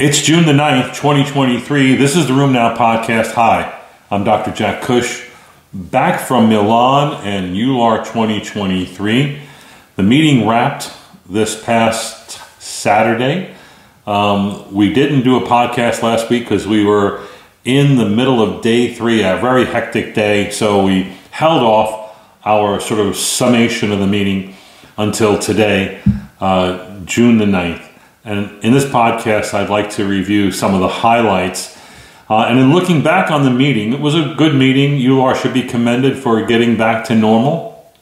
[0.00, 1.94] It's June the 9th, 2023.
[1.94, 3.32] This is the RheumNow podcast.
[3.32, 3.78] Hi,
[4.10, 4.50] I'm Dr.
[4.50, 5.28] Jack Cush,
[5.74, 9.42] back from Milan and EULAR 2023.
[9.96, 10.90] The meeting wrapped
[11.28, 13.54] this past Saturday.
[14.06, 17.22] Um, we didn't do a podcast last week because we were
[17.66, 22.80] in the middle of day three, a very hectic day, so we held off our
[22.80, 24.56] sort of summation of the meeting
[24.96, 26.00] until today,
[26.40, 27.89] uh, June the 9th.
[28.30, 31.76] And in this podcast, I'd like to review some of the highlights.
[32.28, 35.00] Uh, and in looking back on the meeting, it was a good meeting.
[35.00, 37.92] EULAR should be commended for getting back to normal.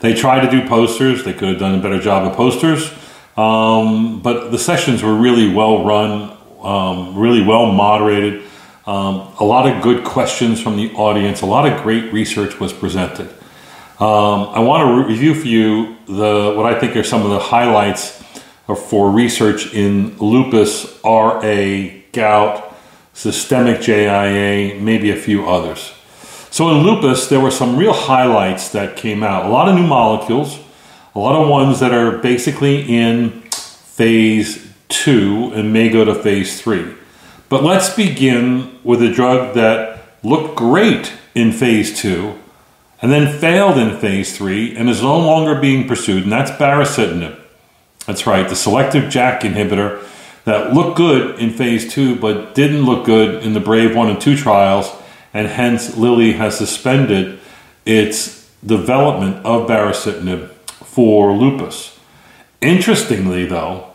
[0.00, 2.92] They tried to do posters, they could have done a better job of posters.
[3.38, 8.42] Um, but the sessions were really well run, um, really well moderated.
[8.86, 12.74] Um, a lot of good questions from the audience, a lot of great research was
[12.74, 13.30] presented.
[14.00, 17.38] Um, I want to review for you the what I think are some of the
[17.38, 18.22] highlights
[18.74, 22.74] for research in lupus, RA, gout,
[23.12, 25.92] systemic JIA, maybe a few others.
[26.50, 29.46] So in lupus, there were some real highlights that came out.
[29.46, 30.58] A lot of new molecules,
[31.14, 36.60] a lot of ones that are basically in phase two and may go to phase
[36.60, 36.94] three.
[37.48, 42.38] But let's begin with a drug that looked great in phase two
[43.00, 47.38] and then failed in phase three and is no longer being pursued, and that's baricitinib.
[48.06, 50.06] That's right, the selective JAK inhibitor
[50.44, 54.20] that looked good in phase two but didn't look good in the Brave 1 and
[54.20, 54.92] 2 trials,
[55.34, 57.40] and hence Lilly has suspended
[57.84, 60.50] its development of baricitinib
[60.84, 61.98] for lupus.
[62.60, 63.90] Interestingly, though,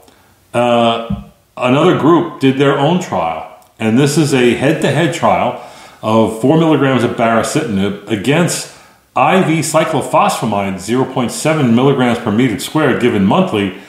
[0.53, 1.23] uh,
[1.55, 5.65] another group did their own trial, and this is a head to head trial
[6.03, 8.75] of 4 milligrams of baricitinib against
[9.15, 13.79] IV cyclophosphamide 0.7 milligrams per meter squared given monthly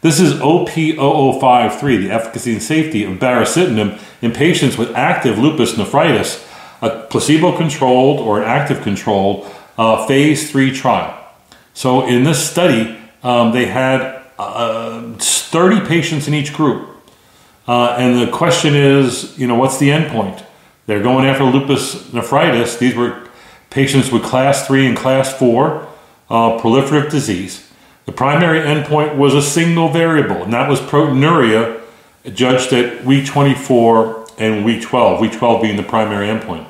[0.00, 6.46] this is OP0053, the efficacy and safety of baricitinib in patients with active lupus nephritis,
[6.80, 11.14] a placebo controlled or an active controlled uh, phase three trial.
[11.74, 16.90] So in this study, um, they had uh, 30 patients in each group.
[17.66, 20.44] Uh, and the question is, you know, what's the endpoint?
[20.86, 22.78] They're going after lupus nephritis.
[22.78, 23.28] These were
[23.68, 25.86] patients with class three and class four
[26.30, 27.67] uh, proliferative disease.
[28.08, 31.82] The primary endpoint was a single variable, and that was proteinuria,
[32.32, 36.66] judged at week 24 and week 12, week 12 being the primary endpoint.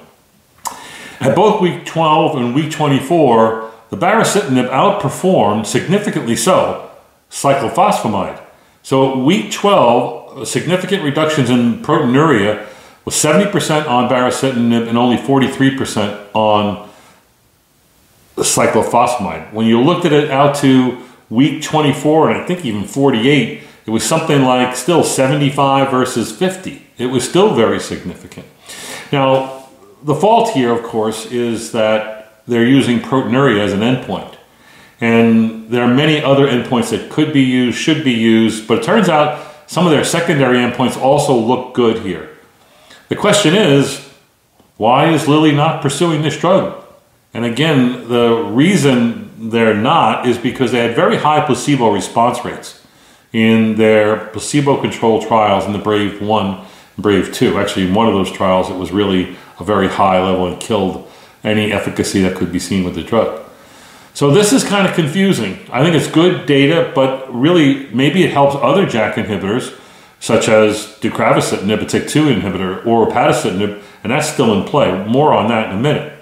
[1.20, 6.90] At both week 12 and week 24, the baricitinib outperformed, significantly so,
[7.30, 8.42] cyclophosphamide.
[8.82, 12.66] So week 12, uh, significant reductions in proteinuria
[13.04, 16.90] was 70% on baricitinib and only 43% on
[18.34, 19.52] cyclophosphamide.
[19.52, 23.90] When you looked at it out to week 24 and I think even 48, it
[23.90, 26.86] was something like still 75 versus 50.
[26.98, 28.46] It was still very significant.
[29.12, 29.68] Now,
[30.02, 34.34] the fault here, of course, is that they're using proteinuria as an endpoint.
[35.00, 38.84] And there are many other endpoints that could be used, should be used, but it
[38.84, 42.30] turns out some of their secondary endpoints also look good here.
[43.08, 44.08] The question is,
[44.76, 46.84] why is Lilly not pursuing this drug?
[47.34, 52.84] And again, the reason they're not is because they had very high placebo response rates
[53.32, 56.66] in their placebo controlled trials in the Brave 1
[56.98, 57.58] Brave 2.
[57.58, 61.08] Actually, one of those trials, it was really a very high level and killed
[61.44, 63.44] any efficacy that could be seen with the drug.
[64.14, 65.58] So this is kind of confusing.
[65.70, 69.78] I think it's good data, but really maybe it helps other JAK inhibitors,
[70.18, 75.06] such as deucravacitinib, a TYK2 inhibitor, or upadacitinib, and that's still in play.
[75.06, 76.18] More on that in a minute.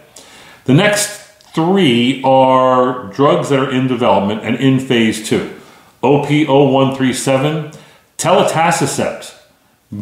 [0.65, 1.26] The next
[1.57, 5.59] Three are drugs that are in development and in phase two.
[6.03, 7.75] OP0137,
[8.19, 9.35] telitacicept.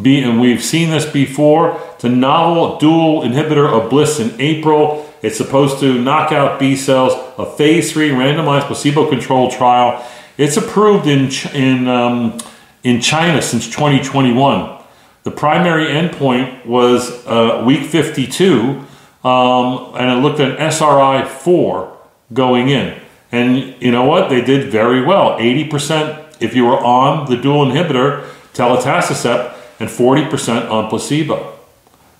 [0.03, 1.81] Be, and we've seen this before.
[1.94, 5.09] It's a novel dual inhibitor of BLyS in April.
[5.22, 7.12] It's supposed to knock out B cells.
[7.39, 10.04] A phase three randomized placebo-controlled trial.
[10.36, 12.36] It's approved in in um,
[12.83, 14.83] in China since 2021.
[15.22, 18.86] The primary endpoint was uh, week 52
[19.24, 21.97] um, and I looked at SRI 4
[22.32, 23.00] going in.
[23.32, 24.28] And you know what?
[24.28, 25.38] They did very well.
[25.38, 31.59] 80% if you were on the dual inhibitor, telitacicept, and 40% on placebo.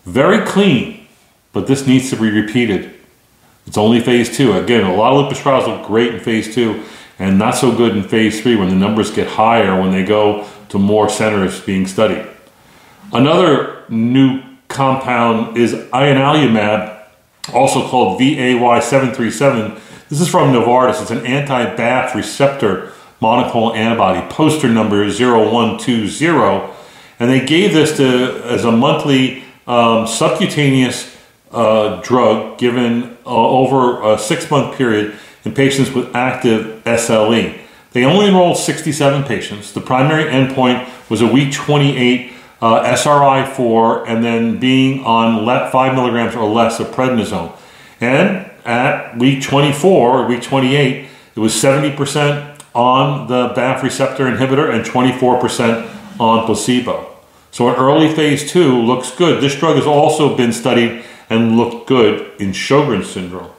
[0.05, 1.07] Very clean,
[1.53, 2.93] but this needs to be repeated.
[3.67, 4.53] It's only phase two.
[4.55, 6.85] Again, a lot of lupus trials look great in phase two
[7.19, 10.49] and not so good in phase three when the numbers get higher when they go
[10.71, 12.27] to more centers being studied.
[13.13, 16.94] Another new compound is ianalumab
[17.53, 19.81] also called VAY737.
[20.09, 21.03] This is from Novartis.
[21.03, 24.27] It's an anti-BAFF receptor monoclonal antibody.
[24.31, 26.73] Poster number 0120.
[27.21, 31.17] And they gave this to as a monthly um, subcutaneous
[31.53, 35.15] uh, drug given uh, over a six month period
[35.45, 37.61] in patients with active SLE.
[37.93, 39.73] They only enrolled 67 patients.
[39.73, 46.35] The primary endpoint was a week 28 uh, SRI4 and then being on 5 milligrams
[46.35, 47.57] or less of prednisone.
[48.01, 54.73] And at week 24 or week 28, it was 70% on the BAFF receptor inhibitor
[54.73, 57.11] and 24% on placebo.
[57.51, 59.43] So an early phase two looks good.
[59.43, 63.51] This drug has also been studied and looked good in Sjogren's syndrome.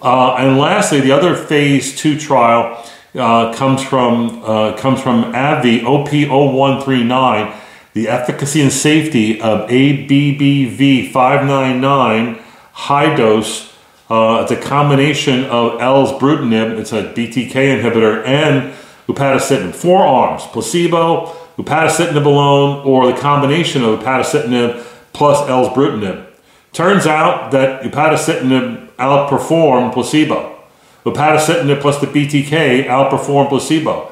[0.00, 5.80] Uh, and lastly, the other phase two trial uh, comes from uh, comes from AbbVie
[5.82, 7.54] OP0139,
[7.94, 12.40] the efficacy and safety of ABBV599
[12.72, 13.70] high dose.
[14.08, 18.74] Uh, it's a combination of Elsubrutinib, it's a BTK inhibitor, and
[19.08, 19.74] upadacitinib.
[19.74, 26.26] Four arms: placebo, upadacitinib alone, or the combination of upadacitinib plus Elsubrutinib.
[26.72, 30.58] Turns out that upadacitinib outperformed placebo.
[31.04, 34.11] Upadacitinib plus the BTK outperformed placebo.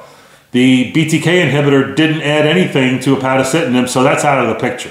[0.53, 4.91] The BTK inhibitor didn't add anything to upadacitinib, so that's out of the picture,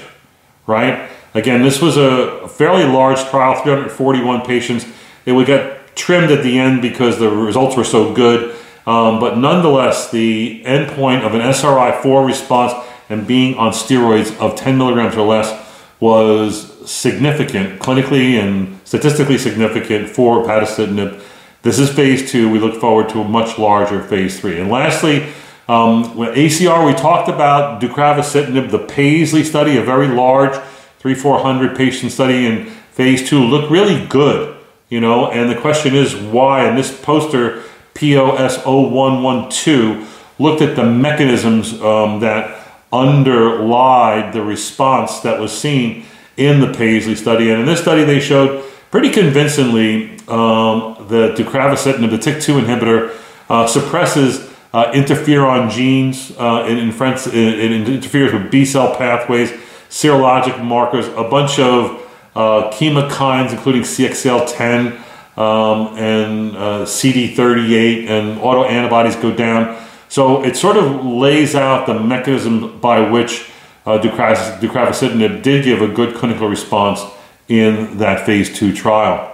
[0.66, 1.10] right?
[1.34, 4.86] Again, this was a fairly large trial, 341 patients.
[5.26, 8.56] It would get trimmed at the end because the results were so good.
[8.86, 12.72] Um, but nonetheless, the endpoint of an SRI4 response
[13.10, 15.68] and being on steroids of 10 milligrams or less
[16.00, 21.22] was significant, clinically and statistically significant for upadacitinib.
[21.62, 22.50] This is phase two.
[22.50, 24.58] We look forward to a much larger phase three.
[24.58, 25.28] And lastly,
[25.70, 30.60] um, ACR, we talked about deucravacitinib, the Paisley study, a very large,
[30.98, 34.56] three, 400 patient study in phase two, looked really good,
[34.88, 36.64] you know, and the question is why?
[36.64, 37.62] And this poster
[37.94, 46.04] POS 0112 looked at the mechanisms um, that underlied the response that was seen
[46.36, 47.48] in the Paisley study.
[47.52, 53.16] And in this study, they showed pretty convincingly um, that deucravacitinib, the TYK2 inhibitor,
[53.48, 56.32] uh, suppresses uh, interferon genes.
[56.38, 59.50] Uh, it, it, it, interferes with B cell pathways,
[59.88, 62.00] serologic markers, a bunch of
[62.36, 65.00] uh, chemokines, including CXCL10
[65.36, 69.82] um, and uh, CD38 and autoantibodies go down.
[70.08, 73.50] So it sort of lays out the mechanism by which
[73.86, 77.02] uh, deucravacitinib did give a good clinical response
[77.48, 79.26] in that phase two trial.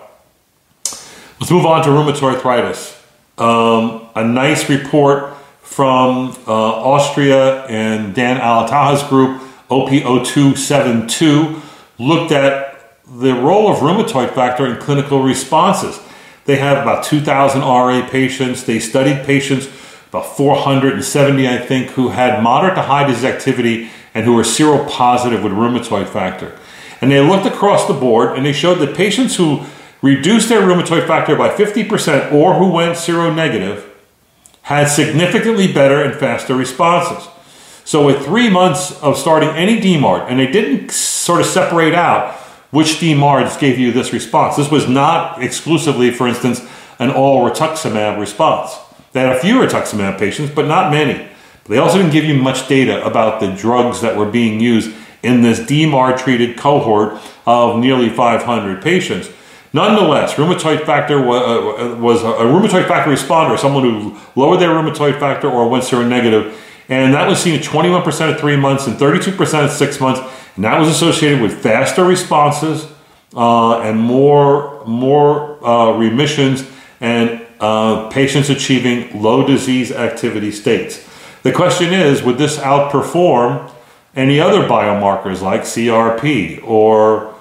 [1.40, 2.95] Let's move on to rheumatoid arthritis.
[3.38, 11.60] Um, a nice report from uh, Austria and Dan Aletaha's group, OP0272,
[11.98, 16.00] looked at the role of rheumatoid factor in clinical responses.
[16.46, 18.64] They have about 2,000 RA patients.
[18.64, 19.66] They studied patients,
[20.08, 25.42] about 470, I think, who had moderate to high disease activity and who were seropositive
[25.42, 26.58] with rheumatoid factor.
[27.02, 29.66] And they looked across the board and they showed that patients who
[30.06, 33.84] reduced their rheumatoid factor by 50% or who went seronegative
[34.62, 37.28] had significantly better and faster responses.
[37.84, 42.34] So, with three months of starting any DMARD, and they didn't sort of separate out
[42.70, 44.56] which DMARDs gave you this response.
[44.56, 46.60] This was not exclusively, for instance,
[46.98, 48.76] an all rituximab response.
[49.12, 51.28] They had a few rituximab patients, but not many.
[51.66, 54.92] They also didn't give you much data about the drugs that were being used
[55.22, 59.30] in this DMARD treated cohort of nearly 500 patients.
[59.76, 65.50] Nonetheless, rheumatoid factor uh, was a rheumatoid factor responder, someone who lowered their rheumatoid factor
[65.50, 66.56] or went seronegative,
[66.88, 70.20] and that was seen at 21% at three months and 32% at six months
[70.56, 72.90] and that was associated with faster responses
[73.36, 76.66] uh, and more, more uh, remissions
[77.00, 81.06] and uh, patients achieving low disease activity states.
[81.42, 83.70] The question is would this outperform
[84.14, 87.34] any other biomarkers like CRP or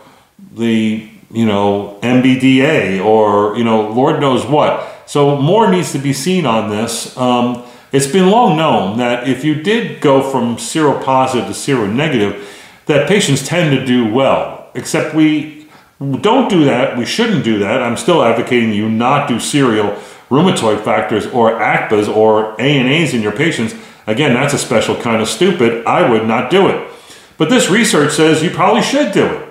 [0.54, 4.92] the you know MBDA or you know Lord knows what.
[5.08, 7.16] So more needs to be seen on this.
[7.18, 12.44] Um, it's been long known that if you did go from seropositive to seronegative,
[12.88, 15.68] that patients tend to do well, except we
[16.00, 16.98] don't do that.
[16.98, 17.82] We shouldn't do that.
[17.82, 19.98] I'm still advocating you not do serial
[20.30, 23.76] rheumatoid factors or ACPAs or ANAs in your patients.
[24.08, 25.86] Again, that's a special kind of stupid.
[25.86, 26.92] I would not do it.
[27.38, 29.45] But this research says you probably should do it.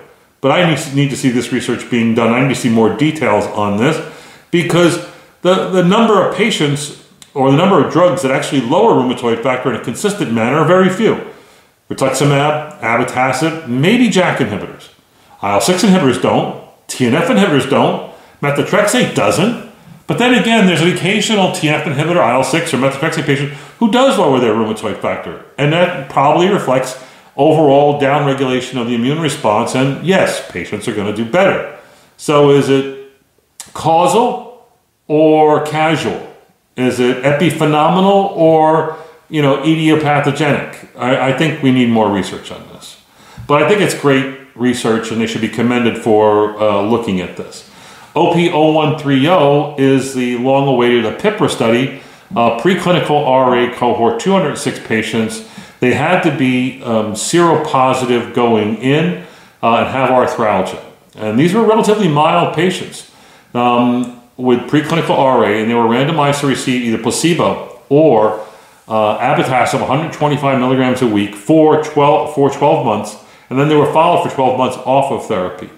[0.45, 2.31] But I need to see this research being done.
[2.31, 3.97] I need to see more details on this
[4.51, 5.03] because
[5.41, 9.73] the, the number of patients or the number of drugs that actually lower rheumatoid factor
[9.73, 11.15] in a consistent manner are very few
[11.89, 14.89] rituximab, abatacept, maybe JAK inhibitors.
[15.41, 16.63] IL-6 inhibitors don't.
[16.89, 18.13] TNF inhibitors don't.
[18.39, 19.71] Methotrexate doesn't.
[20.05, 24.39] But then again, there's an occasional TNF inhibitor, IL-6 or methotrexate patient who does lower
[24.39, 25.43] their rheumatoid factor.
[25.57, 27.03] And that probably reflects
[27.37, 31.77] overall downregulation of the immune response, and yes, patients are going to do better.
[32.17, 33.11] So is it
[33.73, 34.67] causal
[35.07, 36.33] or casual?
[36.75, 38.97] Is it epiphenomenal or
[39.29, 40.89] you know idiopathogenic?
[40.97, 43.01] I, I think we need more research on this.
[43.47, 47.37] But I think it's great research, and they should be commended for uh, looking at
[47.37, 47.69] this.
[48.15, 52.01] OP0130 is the long-awaited APIPPRA study,
[52.31, 55.49] uh, preclinical RA cohort, 206 patients.
[55.79, 59.25] They had to be um, seropositive going in
[59.61, 60.81] uh, and have arthralgia.
[61.15, 63.11] And these were relatively mild patients
[63.53, 68.45] um, with preclinical RA, and they were randomized to receive either placebo or
[68.87, 73.17] uh, abatacept 125 milligrams a week for 12, for 12 months,
[73.49, 75.69] and then they were followed for 12 months off of therapy.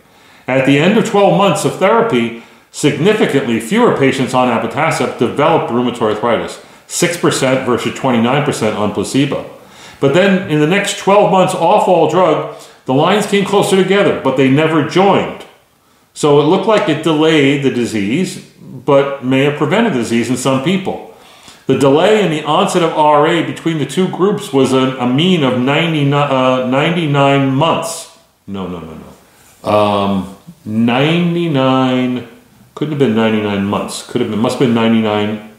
[0.47, 6.15] At the end of 12 months of therapy, significantly fewer patients on abatacept developed rheumatoid
[6.15, 9.56] arthritis, 6% versus 29% on placebo.
[9.99, 14.21] But then in the next 12 months off all drug, the lines came closer together,
[14.23, 15.45] but they never joined.
[16.13, 20.63] So it looked like it delayed the disease, but may have prevented disease in some
[20.63, 21.15] people.
[21.67, 25.43] The delay in the onset of RA between the two groups was a, a mean
[25.43, 28.17] of 99, uh, 99, months.
[28.47, 28.97] No, no, no,
[29.63, 29.69] no.
[29.69, 32.27] Um, 99,
[32.73, 34.09] couldn't have been 99 months.
[34.09, 35.56] Could have been, must have been 99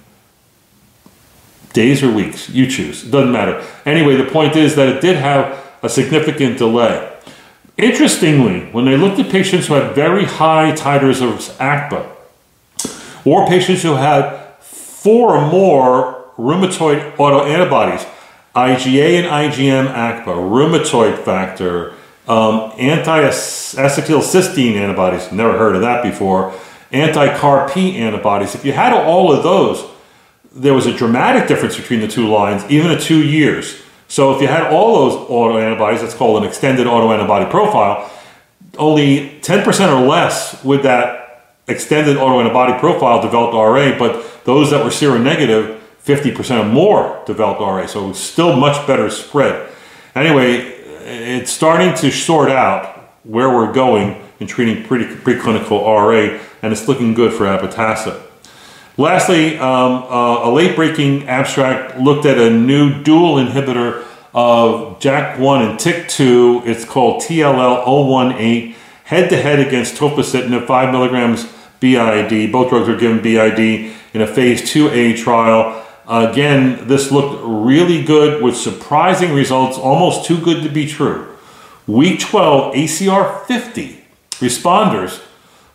[1.79, 2.51] days or weeks.
[2.51, 3.05] You choose.
[3.05, 3.65] It doesn't matter.
[3.87, 5.45] Anyway, the point is that it did have
[5.81, 7.09] a significant delay.
[7.77, 12.03] Interestingly, when they looked at patients who had very high titers of ACPA,
[13.25, 14.25] or patients who had
[14.61, 18.05] four or more rheumatoid autoantibodies,
[18.57, 21.95] IgA and IgM ACPA, rheumatoid factor,
[22.27, 26.53] um, anti-acetylcysteine antibodies, never heard of that before,
[26.91, 28.57] anti-CARP antibodies.
[28.57, 29.85] If you had all of those,
[30.59, 33.81] there was a dramatic difference between the two lines, even at two years.
[34.09, 38.11] So if you had all those autoantibodies, that's called an extended autoantibody profile,
[38.77, 44.91] only 10% or less with that extended autoantibody profile developed RA, but those that were
[44.91, 47.87] seronegative, 50% or more developed RA.
[47.87, 49.71] So still much better spread.
[50.15, 50.57] Anyway,
[51.05, 56.89] it's starting to sort out where we're going in treating pre- preclinical RA, and it's
[56.89, 58.28] looking good for abatacept.
[58.99, 65.71] Lastly, um, uh, a late breaking abstract looked at a new dual inhibitor of JAK1
[65.71, 66.67] and TYK2.
[66.67, 68.75] It's called TLL 018,
[69.05, 71.45] head to head against tofacitinib, 5 milligrams
[71.79, 72.51] BID.
[72.51, 75.87] Both drugs were given BID in a phase 2A trial.
[76.09, 81.37] Again, this looked really good with surprising results, almost too good to be true.
[81.87, 84.05] Week 12 ACR 50
[84.41, 85.23] responders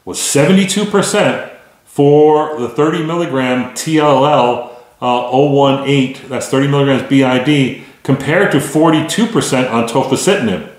[0.04, 1.53] was 72%
[1.94, 9.88] for the 30 milligram TLL uh, 018, that's 30 milligrams BID, compared to 42% on
[9.88, 10.72] tofacitinib.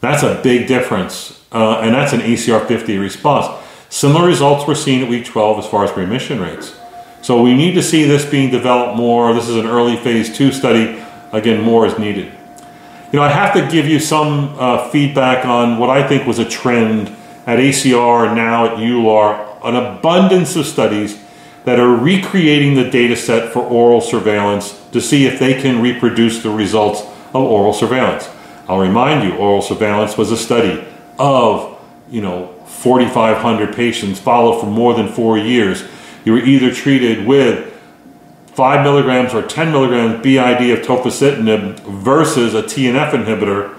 [0.00, 3.64] That's a big difference, uh, and that's an ACR 50 response.
[3.90, 6.76] Similar results were seen at week 12 as far as remission rates.
[7.22, 9.32] So we need to see this being developed more.
[9.34, 11.00] This is an early phase two study.
[11.30, 12.24] Again, more is needed.
[13.12, 16.40] You know, I have to give you some uh, feedback on what I think was
[16.40, 17.08] a trend
[17.46, 21.22] at ACR and now at EULAR an abundance of studies
[21.64, 26.42] that are recreating the data set for oral surveillance to see if they can reproduce
[26.42, 27.02] the results
[27.34, 28.28] of oral surveillance.
[28.68, 30.86] I'll remind you, oral surveillance was a study
[31.18, 31.78] of,
[32.10, 35.84] you know, 4,500 patients followed for more than four years.
[36.24, 37.74] You were either treated with
[38.58, 43.74] 5 milligrams or 10 milligrams BID of tofacitinib versus a TNF inhibitor,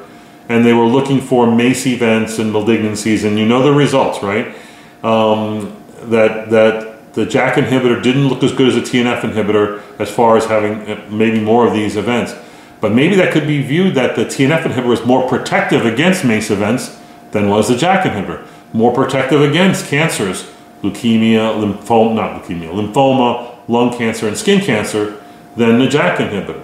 [0.48, 4.56] and they were looking for MACE events and malignancies, and you know the results, right?
[5.04, 10.10] Um, that that the JAK inhibitor didn't look as good as a TNF inhibitor as
[10.10, 12.34] far as having uh, maybe more of these events.
[12.82, 16.50] But maybe that could be viewed that the TNF inhibitor is more protective against MACE
[16.50, 16.98] events
[17.32, 18.46] than was the JAK inhibitor.
[18.72, 20.50] More protective against cancers,
[20.82, 25.22] leukemia, lymphoma, not leukemia, lymphoma, lung cancer, and skin cancer
[25.56, 26.64] than the JAK inhibitor.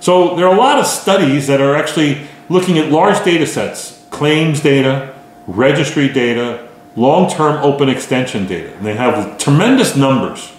[0.00, 4.04] So there are a lot of studies that are actually looking at large data sets,
[4.10, 5.14] claims data,
[5.46, 8.74] registry data, long term open extension data.
[8.76, 10.52] And they have tremendous numbers,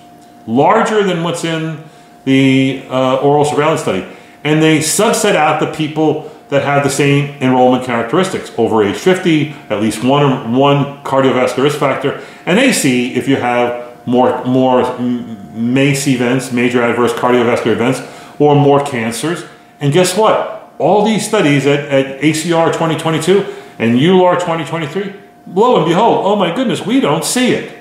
[0.48, 1.84] larger than what's in
[2.26, 4.06] the uh, oral surveillance study.
[4.44, 9.56] And they subset out the people that have the same enrollment characteristics over age 50,
[9.70, 12.24] at least one, one cardiovascular risk factor.
[12.46, 18.02] And they see if you have more, more MACE events, major adverse cardiovascular events,
[18.38, 19.46] or more cancers.
[19.80, 20.72] And guess what?
[20.78, 23.46] All these studies at, at ACR 2022
[23.80, 27.78] and EULAR 2023 lo and behold, oh my goodness, we don't see it.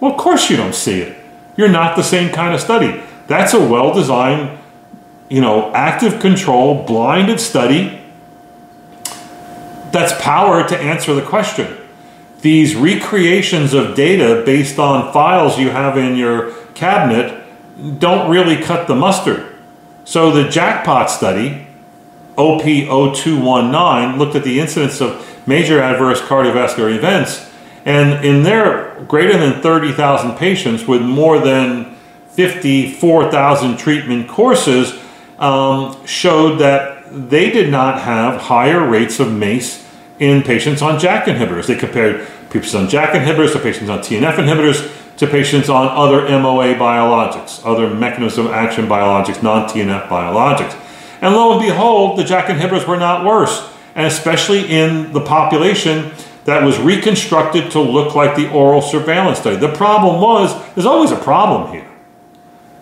[0.00, 1.16] Well, of course you don't see it.
[1.56, 3.02] You're not the same kind of study.
[3.26, 4.58] That's a well designed,
[5.28, 7.98] you know, active control, blinded study
[9.90, 11.76] that's power to answer the question.
[12.40, 17.44] These recreations of data based on files you have in your cabinet
[17.98, 19.56] don't really cut the mustard.
[20.04, 21.66] So the JAK-pot study,
[22.36, 27.50] OP0219, looked at the incidence of major adverse cardiovascular events,
[27.84, 31.96] and in their greater than 30,000 patients with more than
[32.32, 34.92] 54,000 treatment courses,
[35.38, 39.86] um, showed that they did not have higher rates of MACE
[40.18, 41.66] in patients on JAK inhibitors.
[41.66, 46.28] They compared patients on JAK inhibitors to patients on TNF inhibitors to patients on other
[46.28, 50.76] MOA biologics, other mechanism of action biologics, non TNF biologics.
[51.20, 56.12] And lo and behold, the JAK inhibitors were not worse, and especially in the population
[56.44, 59.56] that was reconstructed to look like the oral surveillance study.
[59.56, 61.90] The problem was there's always a problem here.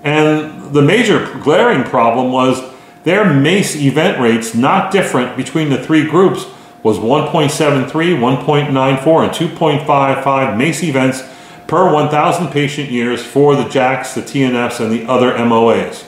[0.05, 2.63] And the major glaring problem was
[3.05, 6.45] their MACE event rates, not different between the three groups,
[6.83, 11.23] was 1.73, 1.94, and 2.55 MACE events
[11.67, 16.05] per 1,000 patient years for the JAKs, the TNFs, and the other MOAs.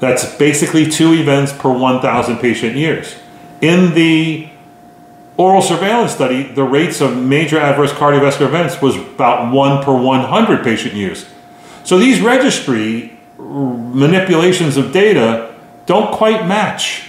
[0.00, 3.16] That's basically two events per 1,000 patient years.
[3.60, 4.48] In the
[5.36, 10.64] oral surveillance study, the rates of major adverse cardiovascular events was about 1 per 100
[10.64, 11.26] patient years.
[11.82, 15.54] So these registry manipulations of data
[15.86, 17.08] don't quite match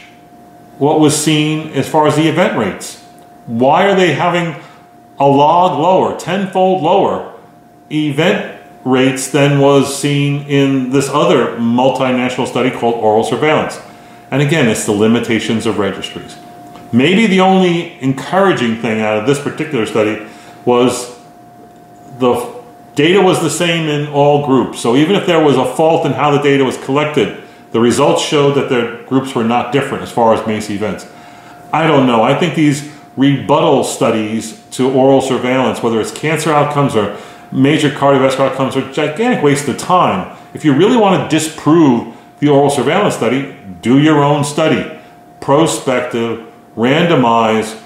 [0.77, 3.01] what was seen as far as the event rates.
[3.45, 4.61] Why are they having
[5.19, 7.33] a log lower, tenfold lower
[7.91, 13.79] event rates than was seen in this other multinational study called oral surveillance?
[14.35, 16.35] And again, it's the limitations of registries.
[16.91, 20.27] Maybe the only encouraging thing out of this particular study
[20.65, 21.17] was
[22.19, 22.53] the
[22.95, 24.81] data was the same in all groups.
[24.81, 28.21] So even if there was a fault in how the data was collected, the results
[28.21, 31.07] showed that their groups were not different as far as MACE events.
[31.71, 32.21] I don't know.
[32.21, 37.17] I think these rebuttal studies to oral surveillance, whether it's cancer outcomes or
[37.53, 40.37] major cardiovascular outcomes, are gigantic waste of time.
[40.53, 44.99] If you really want to disprove the oral surveillance study, do your own study.
[45.41, 47.81] Prospective, randomized,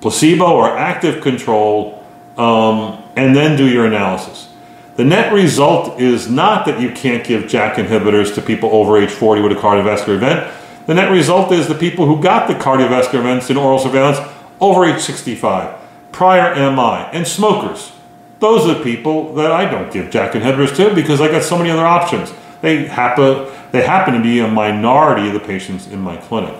[0.00, 2.04] placebo or active control,
[2.36, 4.48] um, and then do your analysis.
[4.96, 9.10] The net result is not that you can't give JAK inhibitors to people over age
[9.10, 10.52] 40 with a cardiovascular event.
[10.86, 14.18] The net result is the people who got the cardiovascular events in oral surveillance
[14.60, 15.76] over age 65,
[16.10, 17.92] prior MI, and smokers.
[18.40, 21.56] Those are the people that I don't give JAK inhibitors to because I got so
[21.58, 22.32] many other options.
[22.60, 26.54] They happen, they happen to be a minority of the patients in my clinic.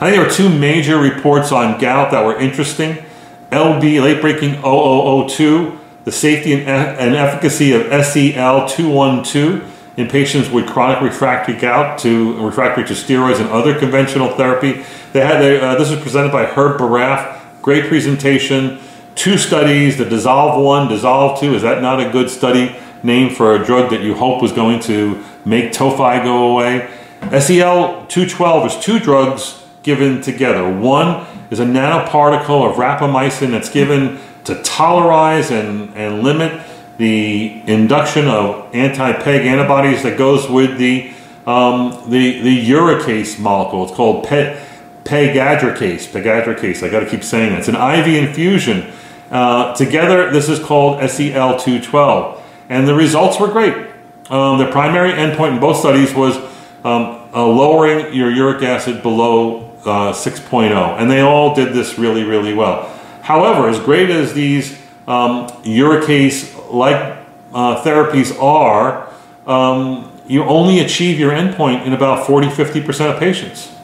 [0.00, 3.04] I think there were two major reports on gout that were interesting.
[3.50, 11.02] LB, late breaking 0002, the safety and, and efficacy of SEL212 in patients with chronic
[11.02, 14.84] refractory gout to refractory to steroids and other conventional therapy.
[15.12, 17.40] They had uh, this was presented by Herb Baraf.
[17.60, 18.78] Great presentation.
[19.16, 21.54] Two studies: the Dissolve One, Dissolve Two.
[21.54, 24.78] Is that not a good study name for a drug that you hope was going
[24.80, 26.88] to make tophi go away?
[27.20, 30.70] SEL212 is two drugs given together.
[30.70, 36.66] One is a nanoparticle of rapamycin that's given to tolerize and, and limit
[36.98, 41.12] the induction of anti-PEG antibodies that goes with the
[41.46, 43.84] um, the the uricase molecule.
[43.84, 44.62] It's called pe-
[45.04, 46.06] pegadricase.
[46.08, 46.86] Pegadricase.
[46.86, 47.60] I got to keep saying it.
[47.60, 48.92] It's an IV infusion.
[49.30, 53.87] Uh, together, this is called SEL212, and the results were great.
[54.30, 56.36] Um, the primary endpoint in both studies was
[56.84, 62.24] um, uh, lowering your uric acid below uh, 6.0, and they all did this really,
[62.24, 62.94] really well.
[63.22, 67.18] However, as great as these um, uricase-like
[67.54, 69.10] uh, therapies are,
[69.46, 73.74] um, you only achieve your endpoint in about 40-50% of patients.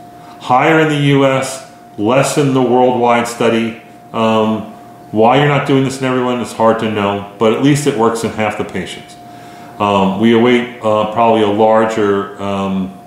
[0.40, 3.82] Higher in the U.S., less in the worldwide study.
[4.12, 4.72] Um,
[5.10, 7.96] why you're not doing this in everyone is hard to know, but at least it
[7.96, 9.16] works in half the patients.
[9.78, 12.98] Um, we await uh, probably a larger, um,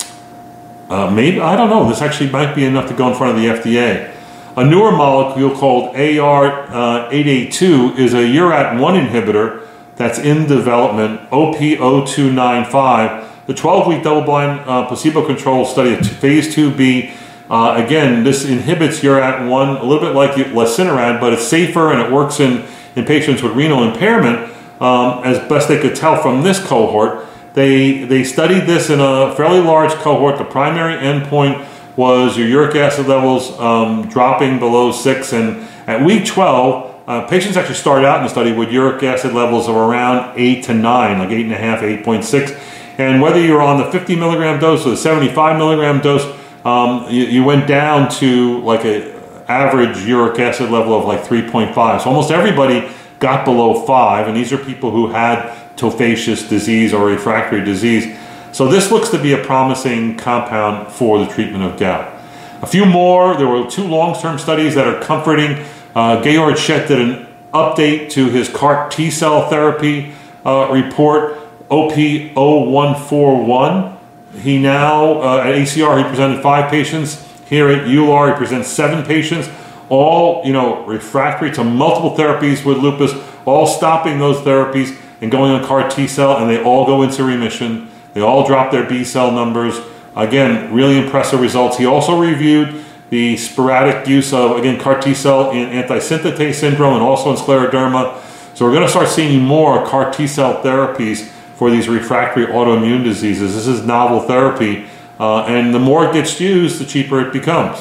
[0.89, 3.41] uh, maybe, I don't know, this actually might be enough to go in front of
[3.41, 4.13] the FDA.
[4.57, 13.23] A newer molecule called AR882 is a URAT1 inhibitor that's in development, OP0295.
[13.45, 17.13] The 12 week double blind uh, placebo controlled study of phase 2B.
[17.49, 22.11] Uh, again, this inhibits URAT1 a little bit like lesinurad, but it's safer and it
[22.11, 26.65] works in, in patients with renal impairment, um, as best they could tell from this
[26.65, 27.25] cohort.
[27.53, 30.37] They, they studied this in a fairly large cohort.
[30.37, 35.33] The primary endpoint was your uric acid levels um, dropping below six.
[35.33, 39.33] And at week 12, uh, patients actually started out in the study with uric acid
[39.33, 42.59] levels of around eight to nine, like eight and a half, 8.6.
[42.99, 46.25] And whether you're on the 50 milligram dose or the 75 milligram dose,
[46.65, 49.15] um, you, you, went down to like a
[49.47, 52.01] average uric acid level of like 3.5.
[52.01, 57.05] So almost everybody got below 5, and these are people who had tophaceous disease or
[57.05, 58.15] refractory disease.
[58.51, 62.13] So this looks to be a promising compound for the treatment of gout.
[62.61, 65.65] A few more, there were two long-term studies that are comforting.
[65.93, 70.13] Uh, Georg Schett did an update to his CAR T cell therapy
[70.45, 71.37] uh, report,
[71.69, 73.97] OP0141.
[74.39, 77.25] He now, uh, at ACR, he presented five patients.
[77.47, 79.47] Here at EULAR, he presents seven patients,
[79.89, 83.13] all, you know, refractory to multiple therapies with lupus,
[83.45, 87.23] all stopping those therapies and going on CAR T cell, and they all go into
[87.23, 87.89] remission.
[88.13, 89.79] They all drop their B cell numbers.
[90.15, 91.77] Again, really impressive results.
[91.77, 97.03] He also reviewed the sporadic use of, again, CAR T cell in anti-synthetase syndrome and
[97.03, 98.21] also in scleroderma.
[98.55, 103.03] So we're going to start seeing more CAR T cell therapies for these refractory autoimmune
[103.03, 103.55] diseases.
[103.55, 104.87] This is novel therapy,
[105.19, 107.79] uh, and the more it gets used, the cheaper it becomes.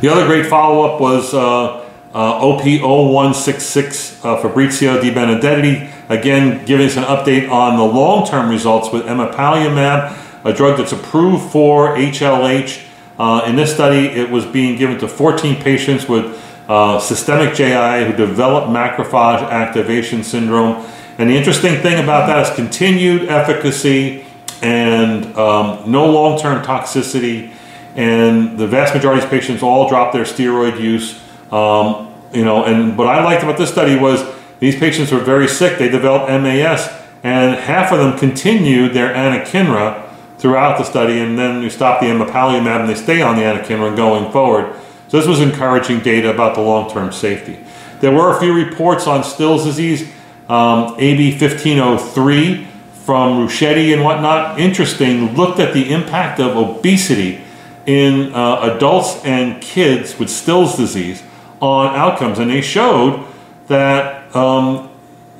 [0.00, 1.78] The other great follow-up was uh,
[2.12, 8.92] uh, OP0166 uh, Fabrizio De Benedetti, again giving us an update on the long-term results
[8.92, 12.86] with emapalumab, a drug that's approved for HLH.
[13.18, 18.04] Uh, in this study, it was being given to 14 patients with uh, systemic JI
[18.04, 20.84] who developed macrophage activation syndrome.
[21.16, 24.26] And the interesting thing about that is continued efficacy
[24.60, 27.55] and um, no long-term toxicity.
[27.96, 31.20] And the vast majority of patients all dropped their steroid use.
[31.50, 34.22] Um, you know, and what I liked about this study was
[34.60, 35.78] these patients were very sick.
[35.78, 36.88] They developed MAS,
[37.22, 40.06] and half of them continued their anakinra
[40.38, 43.96] throughout the study, and then you stop the emapalumab and they stay on the anakinra
[43.96, 44.74] going forward.
[45.08, 47.58] So this was encouraging data about the long-term safety.
[48.00, 50.02] There were a few reports on Still's disease,
[50.48, 52.66] um, AB 1503
[53.04, 54.60] from Ruscitti and whatnot.
[54.60, 57.40] Interesting, looked at the impact of obesity
[57.86, 61.22] in uh, adults and kids with Still's disease
[61.60, 63.24] on outcomes, and they showed
[63.68, 64.90] that um,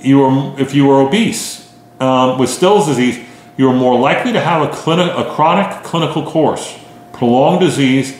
[0.01, 3.25] you were, if you were obese um, with Still's disease,
[3.57, 6.79] you are more likely to have a, a chronic clinical course,
[7.13, 8.19] prolonged disease,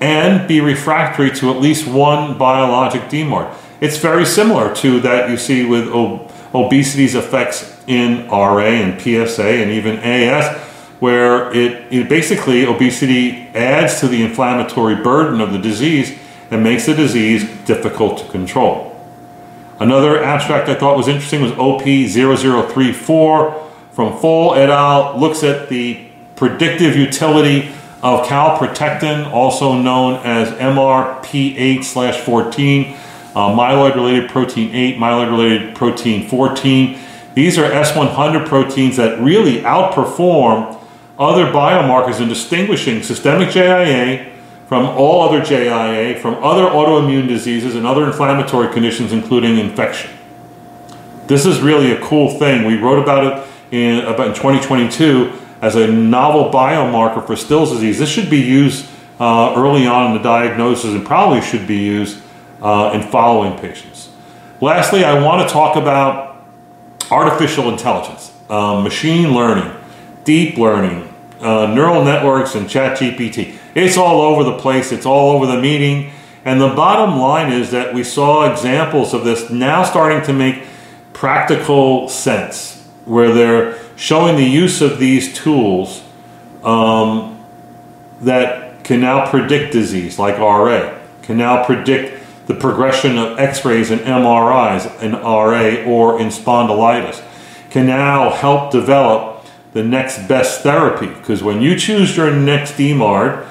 [0.00, 3.54] and be refractory to at least one biologic DMARD.
[3.80, 9.46] It's very similar to that you see with ob- obesity's effects in RA and PSA
[9.46, 10.67] and even AS,
[11.00, 16.18] where it, it basically obesity adds to the inflammatory burden of the disease
[16.50, 18.88] and makes the disease difficult to control.
[19.80, 25.20] Another abstract I thought was interesting was OP0034 from Foell et al.
[25.20, 27.68] looks at the predictive utility
[28.02, 32.96] of calprotectin, also known as MRP8 slash 14,
[33.34, 36.98] uh, myeloid related protein 8, myeloid related protein 14.
[37.34, 40.77] These are S100 proteins that really outperform
[41.18, 44.32] other biomarkers in distinguishing systemic JIA
[44.68, 50.10] from all other JIA, from other autoimmune diseases and other inflammatory conditions, including infection.
[51.26, 52.66] This is really a cool thing.
[52.66, 57.98] We wrote about it in about in 2022 as a novel biomarker for Still's disease.
[57.98, 58.86] This should be used
[59.18, 62.22] uh, early on in the diagnosis and probably should be used
[62.62, 64.10] uh, in following patients.
[64.60, 66.46] Lastly, I want to talk about
[67.10, 69.74] artificial intelligence, uh, machine learning,
[70.24, 71.07] deep learning,
[71.40, 73.56] uh, neural networks, and ChatGPT.
[73.74, 74.92] It's all over the place.
[74.92, 76.12] It's all over the meeting.
[76.44, 80.64] And the bottom line is that we saw examples of this now starting to make
[81.12, 86.02] practical sense where they're showing the use of these tools
[86.62, 87.44] um,
[88.20, 94.00] that can now predict disease, like RA, can now predict the progression of x-rays and
[94.00, 97.22] MRIs in RA or in spondylitis,
[97.68, 99.27] can now help develop
[99.78, 101.06] the next best therapy.
[101.06, 103.46] Because when you choose your next DMARD,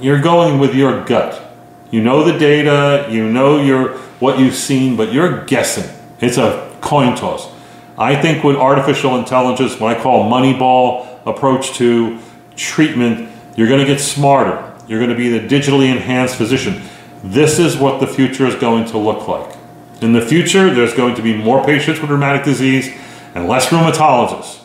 [0.00, 1.42] you're going with your gut.
[1.90, 5.92] You know the data, you know your what you've seen, but you're guessing.
[6.20, 7.52] It's a coin toss.
[7.98, 12.20] I think with artificial intelligence, what I call moneyball approach to
[12.54, 14.72] treatment, you're going to get smarter.
[14.86, 16.80] You're going to be the digitally enhanced physician.
[17.24, 19.56] This is what the future is going to look like.
[20.00, 22.94] In the future, there's going to be more patients with rheumatic disease
[23.34, 24.59] and less rheumatologists.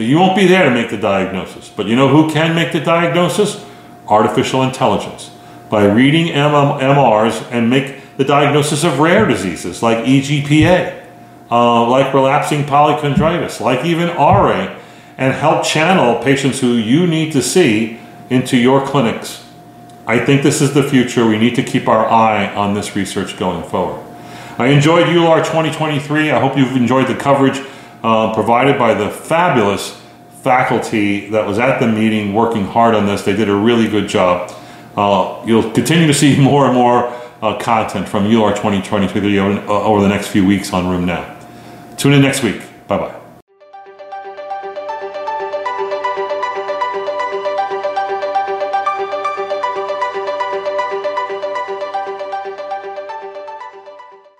[0.00, 1.68] So you won't be there to make the diagnosis.
[1.68, 3.62] But you know who can make the diagnosis?
[4.08, 5.30] Artificial intelligence.
[5.68, 11.06] By reading MRs and make the diagnosis of rare diseases like EGPA
[11.50, 14.74] uh, like relapsing polychondritis, like even RA,
[15.18, 19.46] and help channel patients who you need to see into your clinics.
[20.06, 21.26] I think this is the future.
[21.26, 24.02] We need to keep our eye on this research going forward.
[24.56, 26.30] I enjoyed EULAR 2023.
[26.30, 27.60] I hope you've enjoyed the coverage
[28.02, 30.00] uh, provided by the fabulous
[30.42, 33.22] faculty that was at the meeting working hard on this.
[33.22, 34.52] They did a really good job.
[34.96, 37.08] uh, you'll continue to see more and more
[37.42, 41.36] uh, content from EULAR 2023 video uh, over the next few weeks on RheumNow.
[41.96, 42.62] Tune in next week.
[42.86, 43.19] Bye bye.